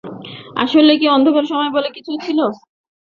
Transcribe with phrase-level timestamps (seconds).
[0.63, 2.39] আসলেই কি অন্ধকার সময় বলে কিছু ছিল?